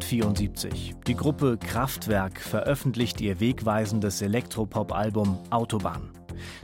[0.00, 0.94] 1974.
[1.06, 6.10] Die Gruppe Kraftwerk veröffentlicht ihr wegweisendes Elektropop-Album Autobahn.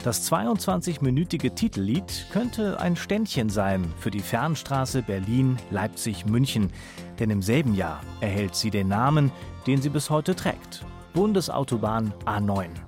[0.03, 6.73] Das 22-minütige Titellied könnte ein Ständchen sein für die Fernstraße Berlin-Leipzig-München,
[7.19, 9.31] denn im selben Jahr erhält sie den Namen,
[9.67, 12.86] den sie bis heute trägt: Bundesautobahn A9.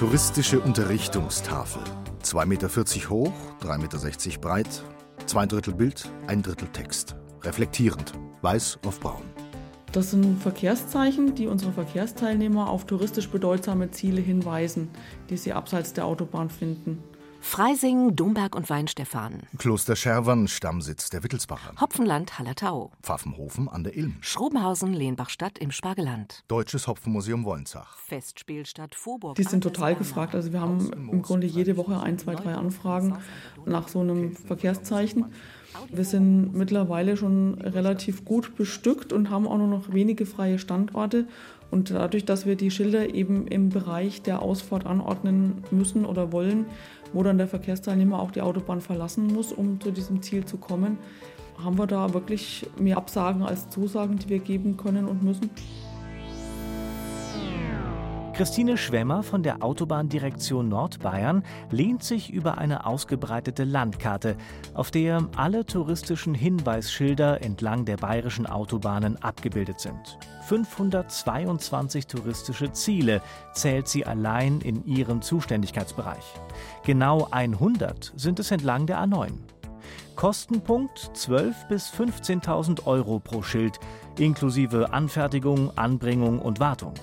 [0.00, 1.82] Touristische Unterrichtungstafel.
[2.22, 4.82] 2,40 Meter hoch, 3,60 Meter breit,
[5.26, 7.16] zwei Drittel Bild, ein Drittel Text.
[7.42, 9.20] Reflektierend, weiß auf braun.
[9.92, 14.88] Das sind Verkehrszeichen, die unsere Verkehrsteilnehmer auf touristisch bedeutsame Ziele hinweisen,
[15.28, 17.04] die sie abseits der Autobahn finden.
[17.40, 19.42] Freising, Domberg und Weinstefan.
[19.56, 21.72] Kloster Scherwern, Stammsitz der Wittelsbacher.
[21.80, 22.92] Hopfenland, Hallertau.
[23.02, 24.16] Pfaffenhofen an der Ilm.
[24.20, 26.44] Schrobenhausen, Lehnbachstadt im Spargeland.
[26.48, 27.96] Deutsches Hopfenmuseum Wolnzach.
[27.98, 29.36] Festspielstadt Vorburg.
[29.36, 30.34] Die sind total gefragt.
[30.34, 33.18] Also wir haben im Grunde jede Woche ein, zwei, drei Anfragen
[33.64, 35.26] nach so einem Verkehrszeichen.
[35.88, 41.26] Wir sind mittlerweile schon relativ gut bestückt und haben auch nur noch wenige freie Standorte.
[41.70, 46.66] Und dadurch, dass wir die Schilder eben im Bereich der Ausfahrt anordnen müssen oder wollen,
[47.12, 50.98] wo dann der Verkehrsteilnehmer auch die Autobahn verlassen muss, um zu diesem Ziel zu kommen,
[51.62, 55.50] haben wir da wirklich mehr Absagen als Zusagen, die wir geben können und müssen.
[58.40, 64.34] Christine Schwemmer von der Autobahndirektion Nordbayern lehnt sich über eine ausgebreitete Landkarte,
[64.72, 70.16] auf der alle touristischen Hinweisschilder entlang der bayerischen Autobahnen abgebildet sind.
[70.46, 73.20] 522 touristische Ziele
[73.52, 76.24] zählt sie allein in ihrem Zuständigkeitsbereich.
[76.82, 79.32] Genau 100 sind es entlang der A9.
[80.16, 83.78] Kostenpunkt 12.000 bis 15.000 Euro pro Schild,
[84.18, 86.94] inklusive Anfertigung, Anbringung und Wartung.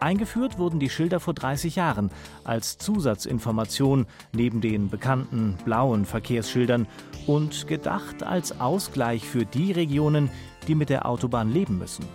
[0.00, 2.10] Eingeführt wurden die Schilder vor 30 Jahren
[2.42, 6.86] als Zusatzinformation neben den bekannten blauen Verkehrsschildern
[7.26, 10.30] und gedacht als Ausgleich für die Regionen,
[10.66, 12.06] die mit der Autobahn leben müssen.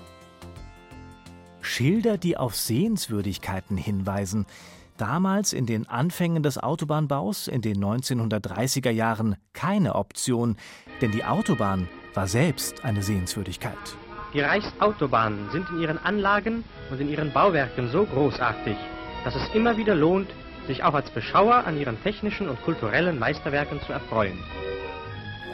[1.62, 4.45] Schilder, die auf Sehenswürdigkeiten hinweisen,
[4.97, 10.57] damals in den Anfängen des Autobahnbaus in den 1930er Jahren keine Option,
[11.01, 13.95] denn die Autobahn war selbst eine Sehenswürdigkeit.
[14.35, 18.75] Die Reichsautobahnen sind in ihren Anlagen und in ihren Bauwerken so großartig,
[19.23, 20.28] dass es immer wieder lohnt,
[20.68, 24.38] sich auch als Beschauer an ihren technischen und kulturellen Meisterwerken zu erfreuen.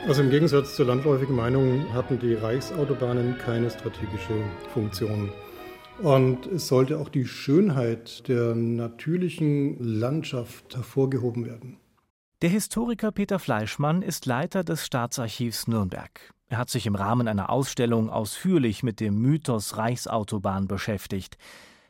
[0.08, 4.34] Also im Gegensatz zur landläufigen Meinung hatten die Reichsautobahnen keine strategische
[4.74, 5.32] Funktion.
[6.00, 11.78] Und es sollte auch die Schönheit der natürlichen Landschaft hervorgehoben werden.
[12.42, 16.34] Der Historiker Peter Fleischmann ist Leiter des Staatsarchivs Nürnberg.
[16.50, 21.38] Er hat sich im Rahmen einer Ausstellung ausführlich mit dem Mythos Reichsautobahn beschäftigt.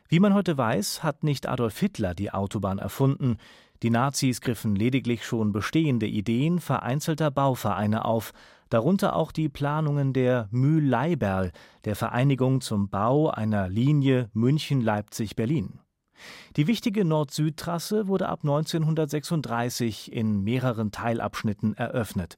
[0.08, 3.38] Wie man heute weiß, hat nicht Adolf Hitler die Autobahn erfunden.
[3.82, 8.34] Die Nazis griffen lediglich schon bestehende Ideen vereinzelter Bauvereine auf,
[8.68, 11.52] darunter auch die Planungen der Mühl Leiberl,
[11.86, 15.78] der Vereinigung zum Bau einer Linie München-Leipzig-Berlin.
[16.56, 22.36] Die wichtige Nord-Süd-Trasse wurde ab 1936 in mehreren Teilabschnitten eröffnet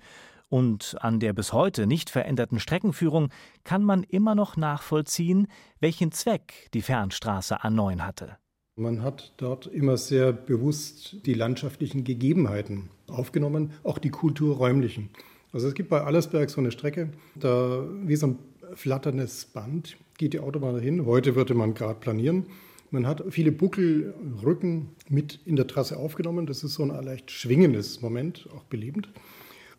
[0.48, 3.30] und an der bis heute nicht veränderten Streckenführung
[3.64, 5.48] kann man immer noch nachvollziehen,
[5.80, 8.36] welchen Zweck die Fernstraße A9 hatte.
[8.76, 15.10] Man hat dort immer sehr bewusst die landschaftlichen Gegebenheiten aufgenommen, auch die kulturräumlichen.
[15.52, 18.38] Also es gibt bei Allersberg so eine Strecke, da wie so ein
[18.74, 21.06] flatterndes Band geht die Autobahn dahin.
[21.06, 22.46] Heute würde man gerade planieren.
[22.90, 26.46] Man hat viele Buckelrücken mit in der Trasse aufgenommen.
[26.46, 29.08] Das ist so ein leicht schwingendes Moment, auch belebend.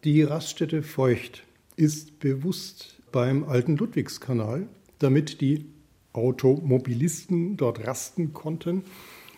[0.03, 1.43] Die Raststätte Feucht
[1.75, 4.67] ist bewusst beim alten Ludwigskanal,
[4.99, 5.65] damit die
[6.13, 8.83] Automobilisten dort rasten konnten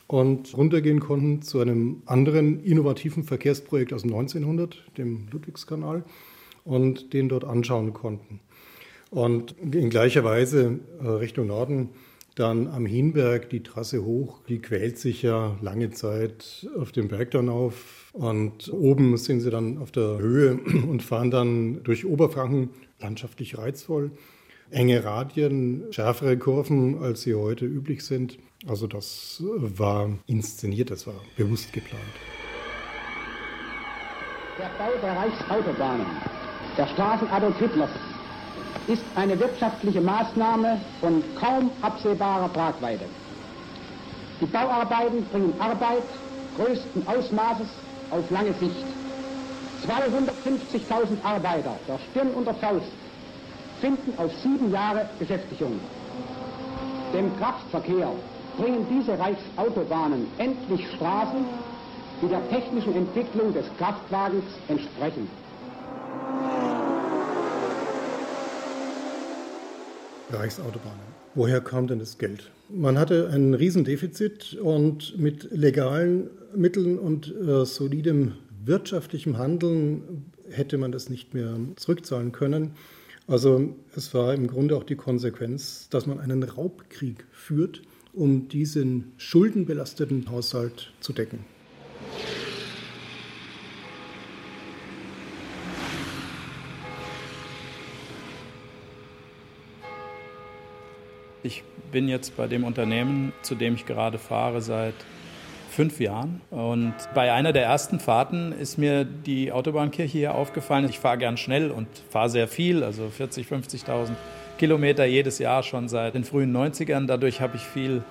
[0.08, 6.04] und runtergehen konnten zu einem anderen innovativen Verkehrsprojekt aus 1900, dem Ludwigskanal,
[6.64, 8.42] und den dort anschauen konnten.
[9.10, 11.90] Und in gleicher Weise äh, Richtung Norden
[12.40, 17.32] dann am Hinberg die Trasse hoch, die quält sich ja lange Zeit auf dem Berg
[17.32, 18.12] dann auf.
[18.14, 22.70] Und oben sind sie dann auf der Höhe und fahren dann durch Oberfranken,
[23.00, 24.12] landschaftlich reizvoll.
[24.70, 28.38] enge Radien, schärfere Kurven, als sie heute üblich sind.
[28.68, 32.04] Also das war inszeniert, das war bewusst geplant.
[34.60, 36.06] Der Bau der Reichsautobahnen,
[36.78, 37.92] der Straßen Adolf Hitlers,
[38.88, 43.06] ist eine wirtschaftliche Maßnahme von kaum absehbarer Tragweite.
[44.40, 46.04] Die Bauarbeiten bringen Arbeit
[46.56, 47.70] größten Ausmaßes
[48.12, 48.86] auf lange Sicht.
[49.86, 52.92] 250.000 Arbeiter der Stirn und der Faust
[53.80, 55.80] finden auf sieben Jahre Beschäftigung.
[57.14, 58.12] Dem Kraftverkehr
[58.58, 61.46] bringen diese Reichsautobahnen endlich Straßen,
[62.22, 65.30] die der technischen Entwicklung des Kraftwagens entsprechen.
[70.32, 71.00] Reichsautobahnen.
[71.36, 72.52] Woher kam denn das Geld?
[72.70, 78.34] Man hatte ein Riesendefizit und mit legalen Mitteln und äh, solidem
[78.66, 82.72] wirtschaftlichem Handeln hätte man das nicht mehr zurückzahlen können.
[83.28, 87.82] Also es war im Grunde auch die Konsequenz, dass man einen Raubkrieg führt,
[88.14, 91.40] um diesen schuldenbelasteten Haushalt zu decken.
[101.44, 104.96] Ich bin jetzt bei dem Unternehmen, zu dem ich gerade fahre, seit
[105.70, 106.42] fünf Jahren.
[106.50, 110.90] Und bei einer der ersten Fahrten ist mir die Autobahnkirche hier aufgefallen.
[110.90, 114.14] Ich fahre gern schnell und fahre sehr viel, also 40, 50.000
[114.58, 117.06] Kilometer jedes Jahr schon seit den frühen 90ern.
[117.06, 118.04] Dadurch habe ich viel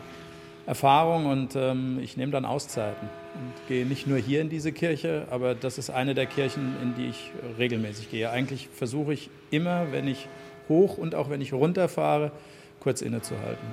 [0.67, 5.27] Erfahrung und ähm, ich nehme dann Auszeiten und gehe nicht nur hier in diese Kirche,
[5.31, 8.31] aber das ist eine der Kirchen, in die ich regelmäßig gehe.
[8.31, 10.29] Eigentlich versuche ich immer, wenn ich
[10.69, 12.33] hoch und auch wenn ich runter fahre,
[12.81, 13.67] kurz innezuhalten.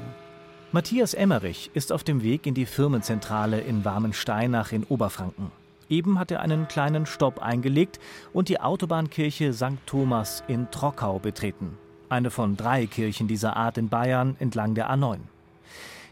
[0.72, 5.52] Matthias Emmerich ist auf dem Weg in die Firmenzentrale in Warmensteinach in Oberfranken.
[5.88, 8.00] Eben hat er einen kleinen Stopp eingelegt
[8.34, 9.78] und die Autobahnkirche St.
[9.86, 11.78] Thomas in Trockau betreten.
[12.10, 15.20] Eine von drei Kirchen dieser Art in Bayern entlang der A9.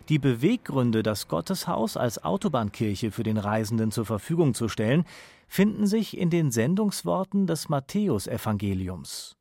[0.09, 5.05] Die Beweggründe, das Gotteshaus als Autobahnkirche für den Reisenden zur Verfügung zu stellen,
[5.47, 9.37] finden sich in den Sendungsworten des Matthäusevangeliums.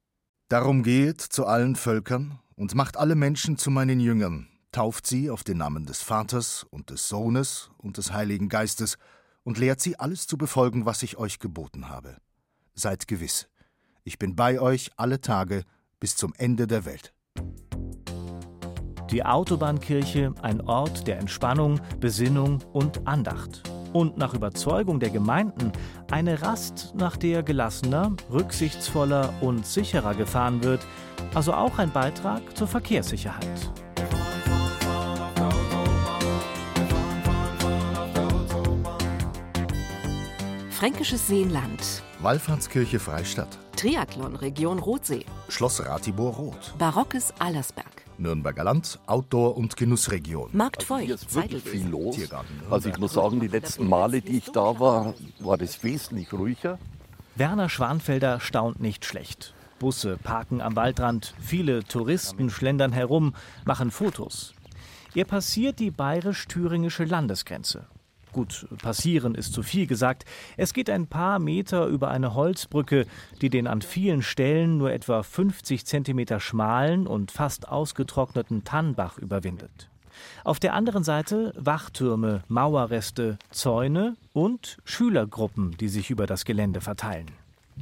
[0.48, 5.44] Darum geht zu allen Völkern und macht alle Menschen zu meinen Jüngern, tauft sie auf
[5.44, 8.98] den Namen des Vaters und des Sohnes und des Heiligen Geistes
[9.44, 12.18] und lehrt sie alles zu befolgen, was ich euch geboten habe.
[12.74, 13.48] Seid gewiss,
[14.04, 15.64] ich bin bei euch alle Tage
[16.00, 17.14] bis zum Ende der Welt.
[19.10, 23.69] Die Autobahnkirche ein Ort der Entspannung, Besinnung und Andacht.
[23.92, 25.72] Und nach Überzeugung der Gemeinden
[26.10, 30.86] eine Rast, nach der gelassener, rücksichtsvoller und sicherer gefahren wird,
[31.34, 33.70] also auch ein Beitrag zur Verkehrssicherheit.
[40.70, 42.02] Fränkisches Seenland.
[42.20, 43.58] Wallfahrtskirche Freistadt.
[43.76, 45.26] Triathlon Region Rotsee.
[45.48, 46.74] Schloss Ratibor Rot.
[46.78, 48.09] Barockes Allersberg.
[48.20, 50.50] Nürnberger Land, Outdoor- und Genussregion.
[50.52, 51.06] Markt Voigt.
[51.06, 52.16] Hier ist wirklich viel los.
[52.70, 56.78] Also ich muss sagen, die letzten Male, die ich da war, war das wesentlich ruhiger.
[57.36, 59.54] Werner Schwanfelder staunt nicht schlecht.
[59.78, 63.34] Busse parken am Waldrand, viele Touristen schlendern herum,
[63.64, 64.52] machen Fotos.
[65.14, 67.86] Er passiert die bayerisch-thüringische Landesgrenze.
[68.32, 70.24] Gut, passieren ist zu viel gesagt.
[70.56, 73.06] Es geht ein paar Meter über eine Holzbrücke,
[73.42, 79.88] die den an vielen Stellen nur etwa 50 Zentimeter schmalen und fast ausgetrockneten Tannbach überwindet.
[80.44, 87.26] Auf der anderen Seite Wachtürme, Mauerreste, Zäune und Schülergruppen, die sich über das Gelände verteilen.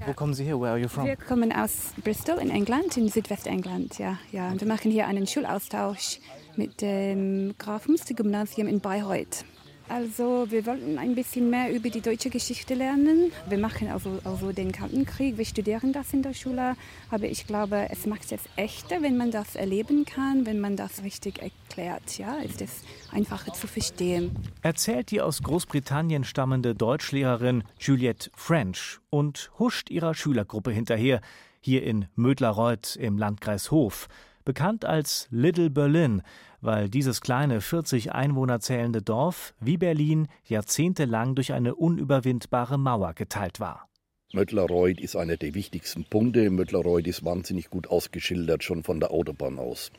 [0.06, 0.60] Wo kommen Sie her?
[0.60, 1.06] Where are you from?
[1.06, 4.50] Wir kommen aus Bristol in England, in Südwestengland, ja, ja.
[4.50, 6.20] Und wir machen hier einen Schulaustausch
[6.56, 9.44] mit dem Graf Münster Gymnasium in Bayreuth.
[9.88, 13.32] Also wir wollten ein bisschen mehr über die deutsche Geschichte lernen.
[13.48, 16.76] Wir machen also, also den Kalten Krieg, wir studieren das in der Schule.
[17.10, 21.02] Aber ich glaube, es macht es echter, wenn man das erleben kann, wenn man das
[21.02, 22.18] richtig erklärt.
[22.18, 24.36] Ja, ist es einfacher zu verstehen.
[24.60, 31.22] Erzählt die aus Großbritannien stammende Deutschlehrerin Juliette French und huscht ihrer Schülergruppe hinterher,
[31.60, 34.08] hier in Mödlareuth im Landkreis Hof,
[34.48, 36.22] bekannt als Little Berlin,
[36.62, 43.60] weil dieses kleine 40 Einwohner zählende Dorf wie Berlin jahrzehntelang durch eine unüberwindbare Mauer geteilt
[43.60, 43.90] war.
[44.32, 46.48] Möttlerreuth ist einer der wichtigsten Punkte.
[46.48, 49.92] Möttlerreuth ist wahnsinnig gut ausgeschildert, schon von der Autobahn aus.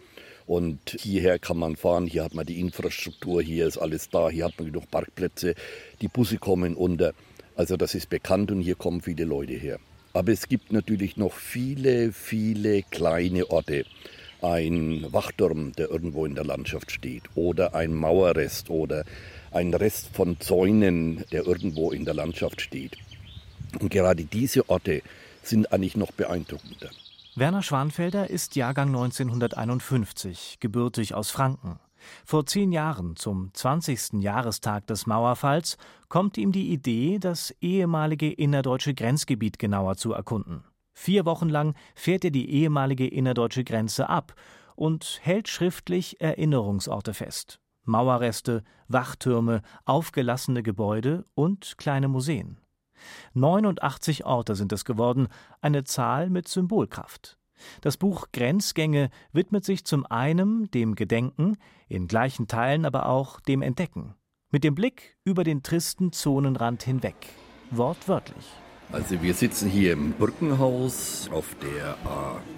[0.47, 4.45] Und hierher kann man fahren, hier hat man die Infrastruktur, hier ist alles da, hier
[4.45, 5.53] hat man genug Parkplätze,
[6.01, 7.13] die Busse kommen unter.
[7.55, 9.77] Also das ist bekannt und hier kommen viele Leute her.
[10.13, 13.85] Aber es gibt natürlich noch viele, viele kleine Orte.
[14.41, 19.03] Ein Wachturm, der irgendwo in der Landschaft steht, oder ein Mauerrest oder
[19.51, 22.97] ein Rest von Zäunen, der irgendwo in der Landschaft steht.
[23.79, 25.01] Und gerade diese Orte
[25.43, 26.89] sind eigentlich noch beeindruckender.
[27.35, 31.79] Werner Schwanfelder ist Jahrgang 1951, gebürtig aus Franken.
[32.25, 34.21] Vor zehn Jahren, zum 20.
[34.21, 35.77] Jahrestag des Mauerfalls,
[36.07, 40.63] kommt ihm die Idee, das ehemalige innerdeutsche Grenzgebiet genauer zu erkunden.
[41.01, 44.35] Vier Wochen lang fährt er die ehemalige innerdeutsche Grenze ab
[44.75, 47.61] und hält schriftlich Erinnerungsorte fest.
[47.85, 52.57] Mauerreste, Wachtürme, aufgelassene Gebäude und kleine Museen.
[53.33, 55.29] 89 Orte sind es geworden,
[55.61, 57.37] eine Zahl mit Symbolkraft.
[57.79, 61.55] Das Buch Grenzgänge widmet sich zum einen dem Gedenken,
[61.87, 64.15] in gleichen Teilen aber auch dem Entdecken.
[64.51, 67.15] Mit dem Blick über den tristen Zonenrand hinweg.
[67.71, 68.45] Wortwörtlich.
[68.91, 71.95] Also wir sitzen hier im Brückenhaus auf der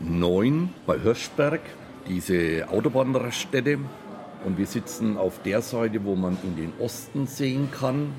[0.02, 1.60] A9 bei Hirschberg,
[2.08, 3.80] diese Autobahnraststätte.
[4.46, 8.14] Und wir sitzen auf der Seite, wo man in den Osten sehen kann.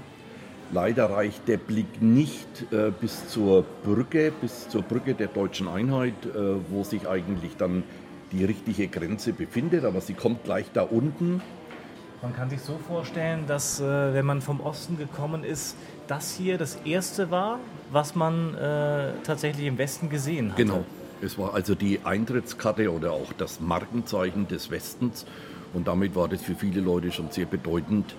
[0.73, 6.27] Leider reicht der Blick nicht äh, bis zur Brücke, bis zur Brücke der deutschen Einheit,
[6.27, 7.83] äh, wo sich eigentlich dann
[8.31, 9.87] die richtige Grenze befindet.
[9.87, 11.41] Aber sie kommt gleich da unten.
[12.23, 15.77] Man kann sich so vorstellen, dass äh, wenn man vom Osten gekommen ist,
[16.07, 17.59] das hier das erste war,
[17.91, 20.57] was man äh, tatsächlich im Westen gesehen hat.
[20.57, 20.85] Genau.
[21.21, 25.27] Es war also die Eintrittskarte oder auch das Markenzeichen des Westens.
[25.75, 28.15] Und damit war das für viele Leute schon sehr bedeutend,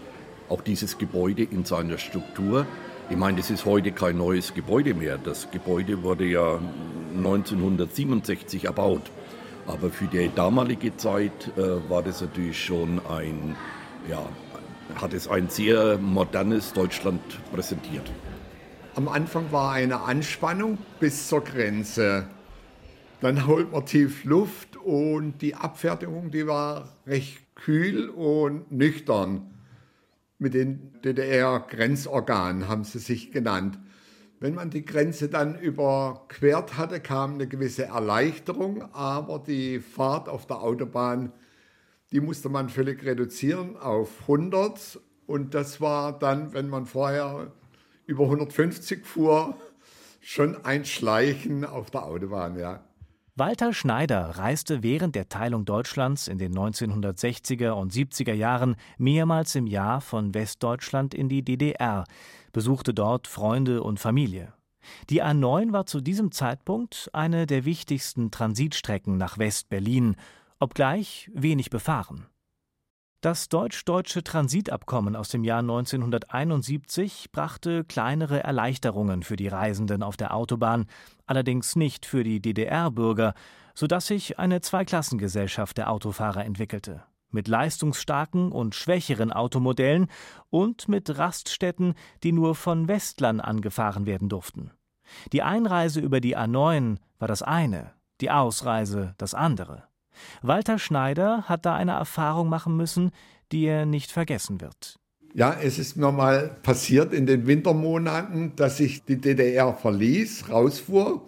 [0.50, 2.66] auch dieses Gebäude in seiner Struktur.
[3.10, 5.18] Ich meine, das ist heute kein neues Gebäude mehr.
[5.18, 6.60] Das Gebäude wurde ja
[7.16, 9.12] 1967 erbaut.
[9.66, 13.56] Aber für die damalige Zeit äh, war das natürlich schon ein,
[14.10, 14.28] ja,
[14.96, 18.12] hat es ein sehr modernes Deutschland präsentiert.
[18.96, 22.28] Am Anfang war eine Anspannung bis zur Grenze.
[23.22, 29.50] Dann holt man tief Luft und die Abfertigung, die war recht kühl und nüchtern
[30.38, 33.80] mit den DDR-Grenzorganen, haben sie sich genannt.
[34.40, 40.46] Wenn man die Grenze dann überquert hatte, kam eine gewisse Erleichterung, aber die Fahrt auf
[40.46, 41.32] der Autobahn,
[42.14, 47.52] die musste man völlig reduzieren auf 100 und das war dann, wenn man vorher
[48.06, 49.58] über 150 fuhr,
[50.22, 52.84] schon ein Schleichen auf der Autobahn, ja.
[53.36, 59.66] Walter Schneider reiste während der Teilung Deutschlands in den 1960er und 70er Jahren mehrmals im
[59.66, 62.04] Jahr von Westdeutschland in die DDR,
[62.52, 64.54] besuchte dort Freunde und Familie.
[65.10, 70.16] Die A9 war zu diesem Zeitpunkt eine der wichtigsten Transitstrecken nach West-Berlin,
[70.64, 72.26] obgleich wenig befahren.
[73.24, 80.34] Das deutsch-deutsche Transitabkommen aus dem Jahr 1971 brachte kleinere Erleichterungen für die Reisenden auf der
[80.34, 80.88] Autobahn,
[81.26, 83.34] allerdings nicht für die DDR-Bürger,
[83.76, 87.04] sodass sich eine Zweiklassengesellschaft der Autofahrer entwickelte.
[87.30, 90.08] Mit leistungsstarken und schwächeren Automodellen
[90.50, 94.72] und mit Raststätten, die nur von Westlern angefahren werden durften.
[95.32, 99.88] Die Einreise über die A9 war das eine, die Ausreise das andere.
[100.42, 103.12] Walter Schneider hat da eine Erfahrung machen müssen,
[103.52, 105.00] die er nicht vergessen wird.
[105.36, 111.28] Ja, es ist mir mal passiert in den Wintermonaten, dass ich die DDR verließ, rausfuhr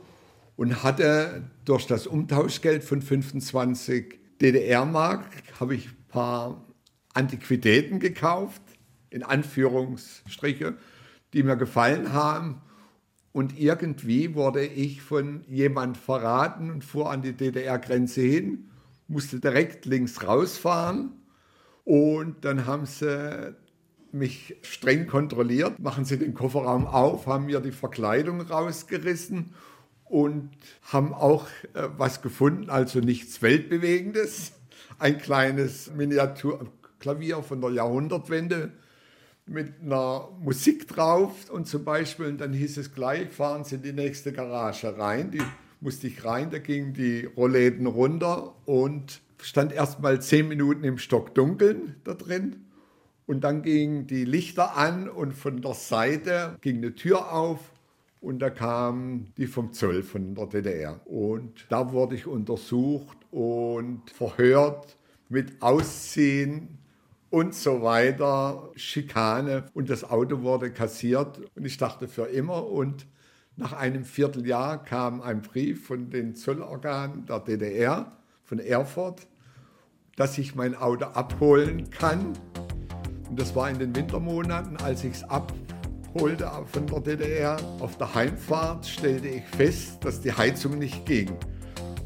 [0.56, 5.26] und hatte durch das Umtauschgeld von 25 DDR-Mark
[5.60, 6.66] habe ich ein paar
[7.14, 8.62] Antiquitäten gekauft,
[9.10, 10.78] in Anführungsstriche,
[11.34, 12.62] die mir gefallen haben.
[13.32, 18.70] Und irgendwie wurde ich von jemand verraten und fuhr an die DDR-Grenze hin
[19.08, 21.12] musste direkt links rausfahren.
[21.84, 23.56] Und dann haben sie
[24.12, 29.54] mich streng kontrolliert, machen sie den Kofferraum auf, haben mir die Verkleidung rausgerissen
[30.06, 30.52] und
[30.84, 34.54] haben auch äh, was gefunden, also nichts Weltbewegendes,
[35.00, 38.72] ein kleines Miniaturklavier von der Jahrhundertwende
[39.46, 43.84] mit einer Musik drauf und zum Beispiel, und dann hieß es gleich, fahren Sie in
[43.84, 45.44] die nächste Garage rein, die
[45.86, 50.98] musste ich rein, da gingen die Rollläden runter und stand erst mal zehn Minuten im
[50.98, 52.66] Stockdunkeln da drin.
[53.28, 57.60] Und dann gingen die Lichter an und von der Seite ging eine Tür auf
[58.20, 61.00] und da kam die vom Zoll von der DDR.
[61.06, 64.98] Und da wurde ich untersucht und verhört
[65.30, 66.80] mit Ausziehen
[67.30, 69.66] und so weiter, Schikane.
[69.76, 72.66] Und das Auto wurde kassiert und ich dachte für immer.
[72.66, 73.06] Und
[73.58, 78.12] nach einem Vierteljahr kam ein Brief von den Zollorganen der DDR,
[78.44, 79.28] von Erfurt,
[80.16, 82.34] dass ich mein Auto abholen kann.
[83.30, 87.58] Und das war in den Wintermonaten, als ich es abholte von der DDR.
[87.80, 91.32] Auf der Heimfahrt stellte ich fest, dass die Heizung nicht ging.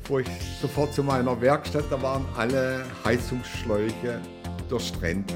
[0.03, 0.27] Fuhr ich
[0.61, 4.21] sofort zu meiner Werkstatt, da waren alle Heizungsschläuche
[4.69, 5.33] durchtrennt.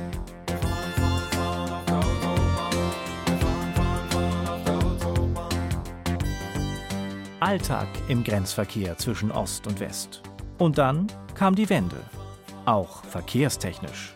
[7.44, 10.22] Alltag im Grenzverkehr zwischen Ost und West.
[10.60, 11.98] Und dann kam die Wende,
[12.64, 14.14] auch verkehrstechnisch.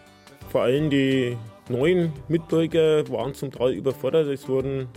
[0.50, 1.36] Vor allem die
[1.68, 4.28] neuen Mitbürger waren zum Teil überfordert.
[4.28, 4.88] Es wurden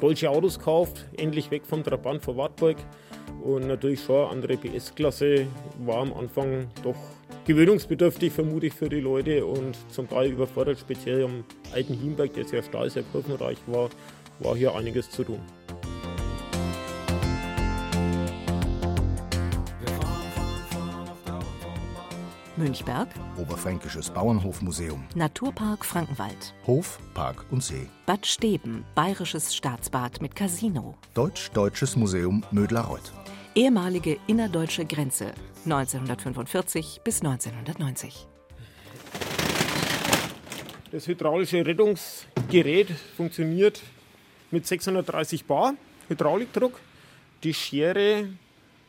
[0.00, 2.78] deutsche Autos gekauft, endlich weg vom Trabant von Wartburg.
[3.44, 5.46] Und natürlich schon eine andere PS-Klasse
[5.84, 6.96] war am Anfang doch
[7.44, 12.46] gewöhnungsbedürftig, vermute ich, für die Leute und zum Teil überfordert, speziell am alten Hienberg, der
[12.46, 13.90] sehr steil, sehr kurvenreich war,
[14.38, 15.40] war hier einiges zu tun.
[22.58, 30.96] Münchberg, Oberfränkisches Bauernhofmuseum, Naturpark Frankenwald, Hof, Park und See, Bad Steben, Bayerisches Staatsbad mit Casino,
[31.14, 33.12] Deutsch-Deutsches Museum Mödlarreuth,
[33.54, 35.32] ehemalige innerdeutsche Grenze
[35.64, 38.26] 1945 bis 1990.
[40.92, 43.82] Das hydraulische Rettungsgerät funktioniert
[44.50, 45.74] mit 630 Bar
[46.08, 46.80] Hydraulikdruck.
[47.42, 48.28] Die Schere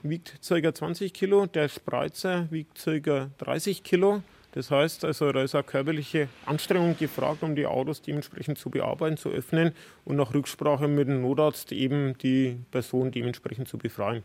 [0.04, 0.74] wiegt ca.
[0.74, 3.30] 20 Kilo, der Spreizer wiegt ca.
[3.38, 4.22] 30 Kilo.
[4.51, 9.18] Das heißt also, da ist eine körperliche Anstrengung gefragt, um die Autos dementsprechend zu bearbeiten,
[9.18, 9.74] zu öffnen
[10.04, 14.24] und nach Rücksprache mit dem Notarzt eben die Person dementsprechend zu befreien.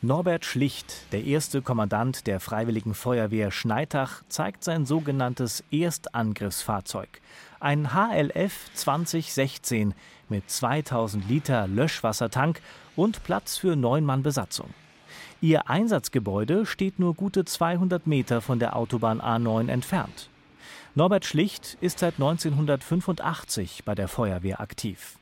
[0.00, 7.22] Norbert Schlicht, der erste Kommandant der Freiwilligen Feuerwehr Schneitach, zeigt sein sogenanntes Erstangriffsfahrzeug.
[7.58, 9.94] Ein HLF 2016
[10.28, 12.60] mit 2000 Liter Löschwassertank
[12.96, 14.68] und Platz für neun Mann Besatzung.
[15.44, 20.30] Ihr Einsatzgebäude steht nur gute 200 Meter von der Autobahn A9 entfernt.
[20.94, 25.18] Norbert Schlicht ist seit 1985 bei der Feuerwehr aktiv.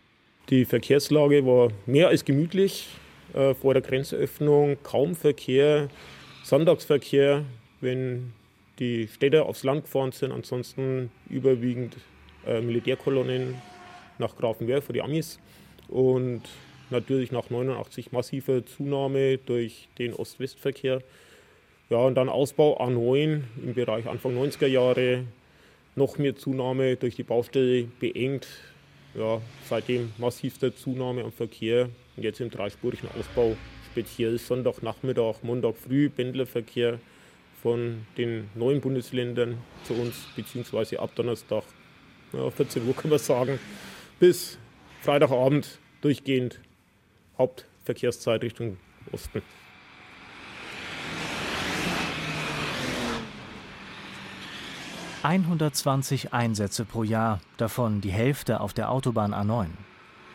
[0.49, 2.87] Die Verkehrslage war mehr als gemütlich.
[3.35, 5.89] Äh, vor der Grenzöffnung kaum Verkehr,
[6.45, 7.45] Sonntagsverkehr,
[7.81, 8.33] wenn
[8.79, 10.31] die Städte aufs Land gefahren sind.
[10.31, 11.97] Ansonsten überwiegend
[12.47, 13.57] äh, Militärkolonnen
[14.19, 15.41] nach Grafenwehr für die Amis.
[15.89, 16.43] Und
[16.93, 21.03] natürlich nach 89 massive Zunahme durch den Ost-West-Verkehr.
[21.91, 25.25] Ja, und dann Ausbau A9 im Bereich Anfang 90er Jahre,
[25.95, 28.47] noch mehr Zunahme durch die Baustelle beengt.
[29.15, 33.57] Ja, seitdem massivste Zunahme am Verkehr und jetzt im dreispurigen Ausbau,
[33.91, 36.99] speziell Sonntagnachmittag, Montag früh Pendlerverkehr
[37.63, 41.65] von den neuen Bundesländern zu uns, beziehungsweise ab Donnerstag,
[42.33, 43.59] ja, 14 Uhr kann man sagen,
[44.19, 44.59] bis
[45.03, 46.59] Freitagabend durchgehend
[47.39, 48.77] Hauptverkehrszeit Richtung
[49.11, 49.43] Osten.
[55.23, 59.69] »120 Einsätze pro Jahr, davon die Hälfte auf der Autobahn A9.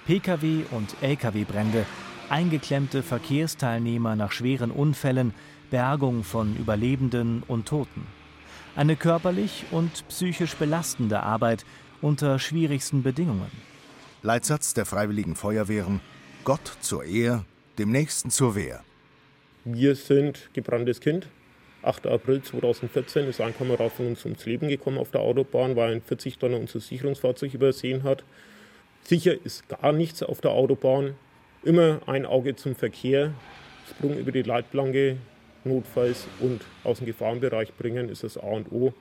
[0.08, 1.86] Pkw- und Lkw-Brände,
[2.30, 5.34] eingeklemmte Verkehrsteilnehmer nach schweren Unfällen,
[5.70, 8.08] Bergung von Überlebenden und Toten.
[8.78, 11.66] Eine körperlich und psychisch belastende Arbeit
[12.02, 13.52] unter schwierigsten Bedingungen.
[14.22, 16.00] Leitsatz der Freiwilligen Feuerwehren
[16.48, 17.44] Gott zur Ehr,
[17.78, 18.82] dem Nächsten zur Wehr.
[19.66, 21.28] Wir sind gebranntes Kind.
[21.82, 22.08] 8.
[22.08, 26.02] April 2014 ist ein Kamerad von uns ums Leben gekommen auf der Autobahn, weil ein
[26.02, 28.24] 40 Tonner unser Sicherungsfahrzeug übersehen hat.
[29.04, 31.16] Sicher ist gar nichts auf der Autobahn.
[31.64, 33.34] Immer ein Auge zum Verkehr.
[33.90, 35.18] Sprung über die Leitplanke,
[35.66, 38.94] notfalls und aus dem Gefahrenbereich bringen, ist das A und O.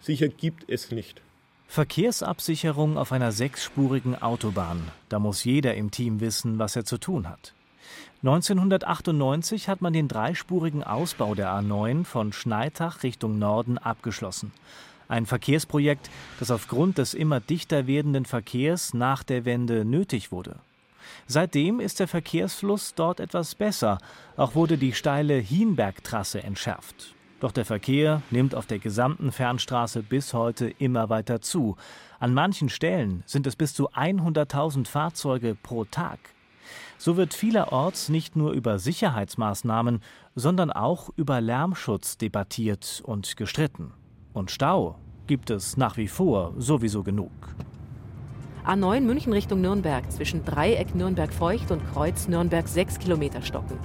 [0.00, 1.20] Sicher gibt es nicht.
[1.68, 4.90] Verkehrsabsicherung auf einer sechsspurigen Autobahn.
[5.08, 7.52] Da muss jeder im Team wissen, was er zu tun hat.
[8.22, 14.52] 1998 hat man den dreispurigen Ausbau der A9 von Schneitach Richtung Norden abgeschlossen.
[15.08, 20.56] Ein Verkehrsprojekt, das aufgrund des immer dichter werdenden Verkehrs nach der Wende nötig wurde.
[21.26, 23.98] Seitdem ist der Verkehrsfluss dort etwas besser,
[24.36, 27.15] auch wurde die steile Hienbergtrasse entschärft.
[27.40, 31.76] Doch der Verkehr nimmt auf der gesamten Fernstraße bis heute immer weiter zu.
[32.18, 36.18] An manchen Stellen sind es bis zu 100.000 Fahrzeuge pro Tag.
[36.98, 40.00] So wird vielerorts nicht nur über Sicherheitsmaßnahmen,
[40.34, 43.92] sondern auch über Lärmschutz debattiert und gestritten.
[44.32, 47.30] Und Stau gibt es nach wie vor sowieso genug.
[48.66, 53.78] A9 München Richtung Nürnberg zwischen Dreieck Nürnberg Feucht und Kreuz Nürnberg 6 Kilometer stocken.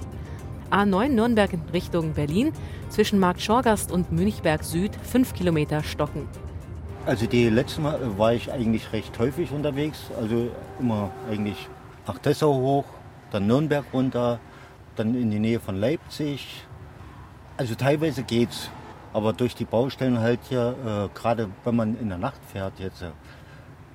[0.72, 2.52] A9 Nürnberg in Richtung Berlin
[2.88, 6.26] zwischen Markt Schorgast und Münchberg Süd 5 Kilometer stocken.
[7.04, 11.68] Also die letzten Mal war ich eigentlich recht häufig unterwegs, also immer eigentlich
[12.06, 12.84] nach Dessau hoch,
[13.30, 14.40] dann Nürnberg runter,
[14.96, 16.64] dann in die Nähe von Leipzig.
[17.56, 18.70] Also teilweise geht's,
[19.12, 23.02] aber durch die Baustellen halt hier, äh, gerade wenn man in der Nacht fährt jetzt,
[23.02, 23.10] äh,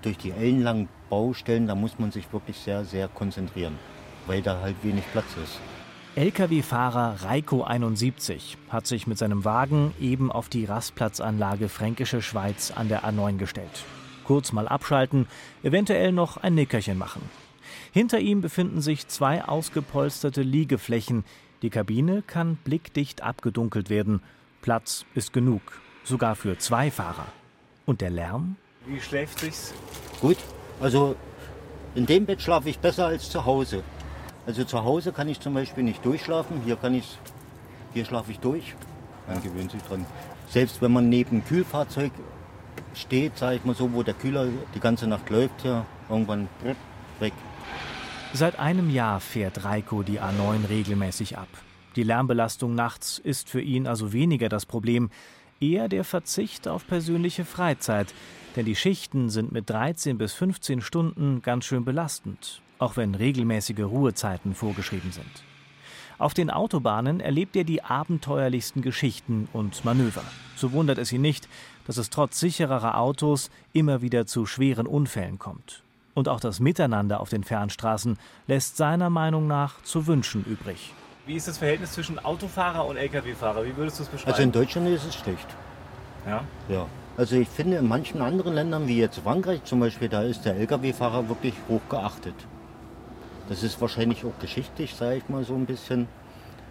[0.01, 3.79] durch die ellenlangen Baustellen, da muss man sich wirklich sehr, sehr konzentrieren,
[4.27, 5.59] weil da halt wenig Platz ist.
[6.17, 12.89] Lkw-Fahrer Reiko 71 hat sich mit seinem Wagen eben auf die Rastplatzanlage Fränkische Schweiz an
[12.89, 13.85] der A9 gestellt.
[14.23, 15.27] Kurz mal abschalten,
[15.61, 17.21] eventuell noch ein Nickerchen machen.
[17.93, 21.23] Hinter ihm befinden sich zwei ausgepolsterte Liegeflächen.
[21.61, 24.23] Die Kabine kann blickdicht abgedunkelt werden.
[24.63, 25.61] Platz ist genug,
[26.03, 27.27] sogar für zwei Fahrer.
[27.85, 28.55] Und der Lärm?
[28.87, 29.71] Wie schläft sich's?
[30.19, 30.37] Gut,
[30.81, 31.15] also
[31.93, 33.83] in dem Bett schlafe ich besser als zu Hause.
[34.47, 36.61] Also zu Hause kann ich zum Beispiel nicht durchschlafen.
[36.63, 37.19] Hier kann ich,
[37.93, 38.75] hier schlafe ich durch.
[39.27, 40.05] Man gewöhnt sich dran.
[40.49, 42.13] Selbst wenn man neben Kühlfahrzeug
[42.95, 46.47] steht, sage ich mal so, wo der Kühler die ganze Nacht läuft, ja, irgendwann
[47.19, 47.33] weg.
[48.31, 51.49] Seit einem Jahr fährt Reiko die A9 regelmäßig ab.
[51.97, 55.09] Die Lärmbelastung nachts ist für ihn also weniger das Problem,
[55.59, 58.13] eher der Verzicht auf persönliche Freizeit,
[58.55, 63.79] denn die Schichten sind mit 13 bis 15 Stunden ganz schön belastend, auch wenn regelmäßige
[63.79, 65.43] Ruhezeiten vorgeschrieben sind.
[66.19, 70.23] Auf den Autobahnen erlebt er die abenteuerlichsten Geschichten und Manöver.
[70.55, 71.47] So wundert es ihn nicht,
[71.85, 75.83] dass es trotz sichererer Autos immer wieder zu schweren Unfällen kommt.
[76.15, 80.91] Und auch das Miteinander auf den Fernstraßen lässt seiner Meinung nach zu wünschen übrig.
[81.27, 83.63] Wie ist das Verhältnis zwischen Autofahrer und Lkw-Fahrer?
[83.65, 84.31] Wie würdest du es beschreiben?
[84.31, 85.47] Also in Deutschland ist es schlecht.
[86.25, 86.43] Ja?
[86.69, 86.87] Ja.
[87.17, 90.55] Also ich finde, in manchen anderen Ländern, wie jetzt Frankreich zum Beispiel, da ist der
[90.55, 92.33] Lkw-Fahrer wirklich hoch geachtet.
[93.49, 96.07] Das ist wahrscheinlich auch geschichtlich, sage ich mal so ein bisschen.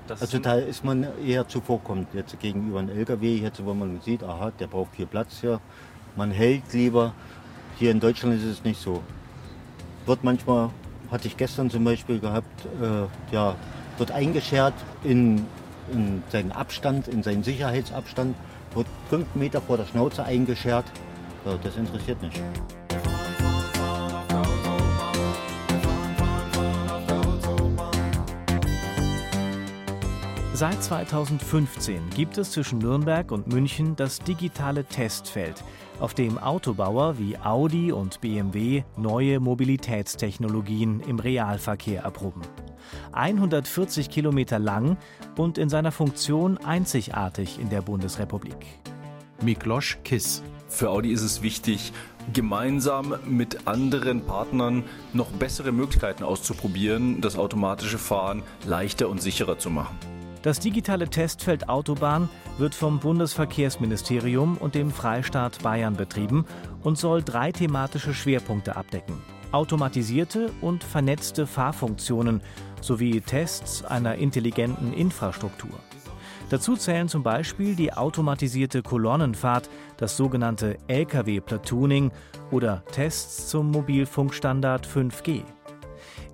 [0.07, 4.23] Das also da ist man eher zuvorkommt jetzt gegenüber einem LKW, jetzt wo man sieht,
[4.23, 5.61] aha, der braucht viel Platz hier.
[6.15, 7.13] Man hält lieber.
[7.79, 9.03] Hier in Deutschland ist es nicht so.
[10.07, 10.71] Wird manchmal,
[11.11, 13.57] hatte ich gestern zum Beispiel gehabt, äh, ja,
[13.99, 15.45] wird eingeschert in,
[15.93, 18.37] in seinen Abstand, in seinen Sicherheitsabstand,
[18.75, 20.85] wird fünf Meter vor der Schnauze eingeschert.
[21.45, 22.41] Ja, das interessiert nicht.
[30.57, 35.63] Seit 2015 gibt es zwischen Nürnberg und München das digitale Testfeld,
[36.01, 42.41] auf dem Autobauer wie Audi und BMW neue Mobilitätstechnologien im Realverkehr erproben.
[43.13, 44.97] 140 Kilometer lang
[45.37, 48.57] und in seiner Funktion einzigartig in der Bundesrepublik.
[49.43, 50.43] Miklosch Kiss.
[50.69, 51.93] Für Audi ist es wichtig,
[52.33, 59.69] gemeinsam mit anderen Partnern noch bessere Möglichkeiten auszuprobieren, das automatische Fahren leichter und sicherer zu
[59.69, 60.16] machen.
[60.47, 66.45] Das digitale Testfeld Autobahn wird vom Bundesverkehrsministerium und dem Freistaat Bayern betrieben
[66.85, 69.21] und soll drei thematische Schwerpunkte abdecken.
[69.51, 72.43] Automatisierte und vernetzte Fahrfunktionen
[72.81, 75.81] sowie Tests einer intelligenten Infrastruktur.
[76.49, 82.13] Dazu zählen zum Beispiel die automatisierte Kolonnenfahrt, das sogenannte Lkw-Platooning
[82.53, 85.43] oder Tests zum Mobilfunkstandard 5G.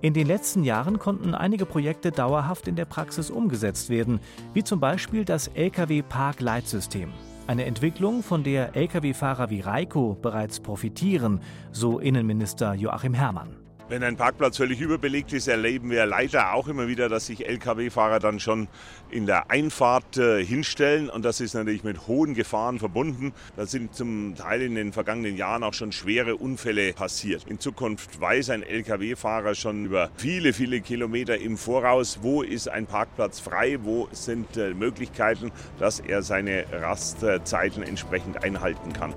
[0.03, 4.19] In den letzten Jahren konnten einige Projekte dauerhaft in der Praxis umgesetzt werden,
[4.53, 7.13] wie zum Beispiel das Lkw-Park-Leitsystem.
[7.47, 11.39] Eine Entwicklung, von der Lkw-Fahrer wie Reiko bereits profitieren,
[11.71, 13.62] so Innenminister Joachim Herrmann.
[13.89, 18.19] Wenn ein Parkplatz völlig überbelegt ist, erleben wir leider auch immer wieder, dass sich Lkw-Fahrer
[18.19, 18.69] dann schon
[19.11, 21.09] in der Einfahrt äh, hinstellen.
[21.09, 23.33] Und das ist natürlich mit hohen Gefahren verbunden.
[23.57, 27.43] Da sind zum Teil in den vergangenen Jahren auch schon schwere Unfälle passiert.
[27.49, 32.85] In Zukunft weiß ein Lkw-Fahrer schon über viele, viele Kilometer im Voraus, wo ist ein
[32.85, 39.13] Parkplatz frei, wo sind äh, Möglichkeiten, dass er seine Rastzeiten entsprechend einhalten kann.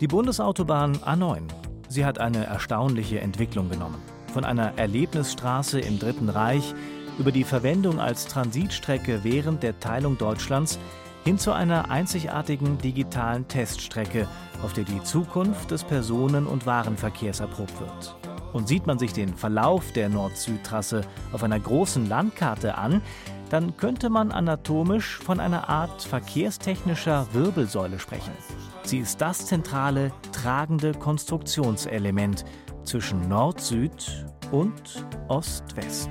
[0.00, 4.00] Die Bundesautobahn A9 Sie hat eine erstaunliche Entwicklung genommen.
[4.32, 6.74] Von einer Erlebnisstraße im Dritten Reich
[7.18, 10.78] über die Verwendung als Transitstrecke während der Teilung Deutschlands
[11.24, 14.26] hin zu einer einzigartigen digitalen Teststrecke,
[14.62, 18.16] auf der die Zukunft des Personen- und Warenverkehrs erprobt wird.
[18.54, 21.02] Und sieht man sich den Verlauf der Nord-Süd-Trasse
[21.32, 23.02] auf einer großen Landkarte an,
[23.50, 28.32] dann könnte man anatomisch von einer Art verkehrstechnischer Wirbelsäule sprechen.
[28.82, 30.10] Sie ist das zentrale,
[30.42, 32.44] tragende Konstruktionselement
[32.82, 36.10] zwischen Nord-Süd und Ost-West.